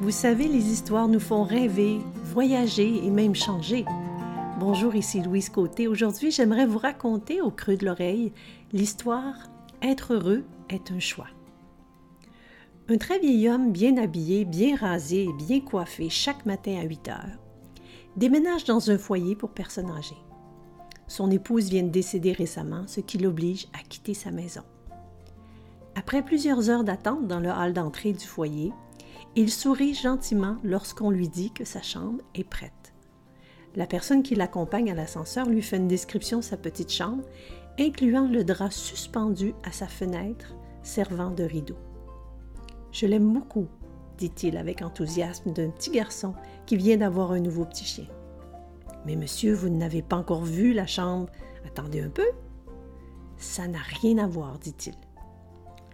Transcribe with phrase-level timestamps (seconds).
[0.00, 3.84] Vous savez, les histoires nous font rêver, voyager et même changer.
[4.60, 5.88] Bonjour, ici Louise Côté.
[5.88, 8.32] Aujourd'hui, j'aimerais vous raconter au creux de l'oreille
[8.72, 9.34] l'histoire
[9.82, 11.26] Être heureux est un choix.
[12.88, 17.08] Un très vieil homme bien habillé, bien rasé et bien coiffé chaque matin à 8
[17.08, 17.38] heures
[18.18, 20.18] déménage dans un foyer pour personnes âgées.
[21.06, 24.62] Son épouse vient de décéder récemment, ce qui l'oblige à quitter sa maison.
[25.94, 28.72] Après plusieurs heures d'attente dans le hall d'entrée du foyer,
[29.38, 32.92] il sourit gentiment lorsqu'on lui dit que sa chambre est prête.
[33.76, 37.22] La personne qui l'accompagne à l'ascenseur lui fait une description de sa petite chambre,
[37.78, 41.76] incluant le drap suspendu à sa fenêtre servant de rideau.
[42.90, 43.68] Je l'aime beaucoup,
[44.16, 46.34] dit-il avec enthousiasme d'un petit garçon
[46.66, 48.08] qui vient d'avoir un nouveau petit chien.
[49.06, 51.30] Mais monsieur, vous n'avez pas encore vu la chambre.
[51.64, 52.26] Attendez un peu.
[53.36, 54.94] Ça n'a rien à voir, dit-il.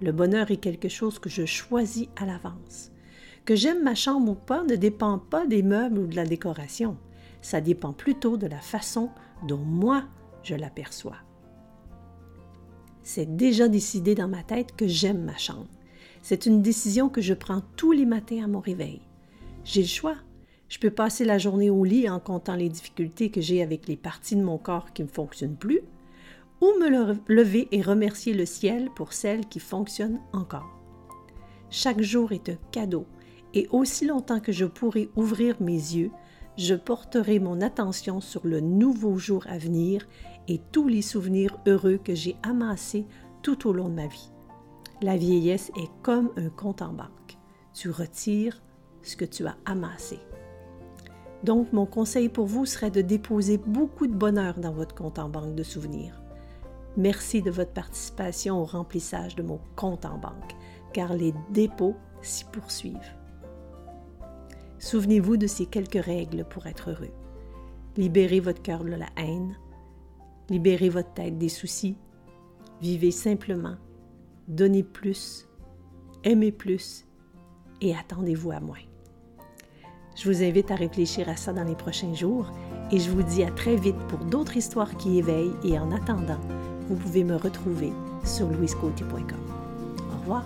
[0.01, 2.91] Le bonheur est quelque chose que je choisis à l'avance.
[3.45, 6.97] Que j'aime ma chambre ou pas ne dépend pas des meubles ou de la décoration.
[7.42, 9.11] Ça dépend plutôt de la façon
[9.47, 10.05] dont moi
[10.42, 11.19] je l'aperçois.
[13.03, 15.67] C'est déjà décidé dans ma tête que j'aime ma chambre.
[16.23, 19.03] C'est une décision que je prends tous les matins à mon réveil.
[19.62, 20.17] J'ai le choix.
[20.70, 23.97] Je peux passer la journée au lit en comptant les difficultés que j'ai avec les
[23.97, 25.81] parties de mon corps qui ne fonctionnent plus,
[26.62, 30.79] ou me lever et remercier le ciel pour celles qui fonctionnent encore.
[31.69, 33.05] Chaque jour est un cadeau
[33.55, 36.10] et aussi longtemps que je pourrai ouvrir mes yeux,
[36.58, 40.06] je porterai mon attention sur le nouveau jour à venir
[40.48, 43.06] et tous les souvenirs heureux que j'ai amassés
[43.42, 44.30] tout au long de ma vie.
[45.02, 47.38] La vieillesse est comme un compte en banque.
[47.72, 48.62] Tu retires
[49.02, 50.18] ce que tu as amassé.
[51.42, 55.28] Donc, mon conseil pour vous serait de déposer beaucoup de bonheur dans votre compte en
[55.28, 56.22] banque de souvenirs.
[56.96, 60.55] Merci de votre participation au remplissage de mon compte en banque,
[60.92, 63.23] car les dépôts s'y poursuivent.
[64.84, 67.08] Souvenez-vous de ces quelques règles pour être heureux.
[67.96, 69.56] Libérez votre cœur de la haine,
[70.50, 71.96] libérez votre tête des soucis,
[72.83, 73.77] vivez simplement,
[74.46, 75.48] donnez plus,
[76.23, 77.06] aimez plus
[77.80, 78.84] et attendez-vous à moins.
[80.17, 82.52] Je vous invite à réfléchir à ça dans les prochains jours
[82.92, 86.40] et je vous dis à très vite pour d'autres histoires qui éveillent et en attendant,
[86.90, 87.90] vous pouvez me retrouver
[88.23, 89.40] sur louisecôté.com.
[90.12, 90.44] Au revoir.